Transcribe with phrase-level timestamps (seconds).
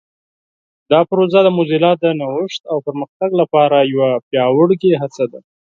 [0.91, 5.39] دا پروژه د موزیلا د نوښت او پرمختګ لپاره یوه پیاوړې هڅه ده.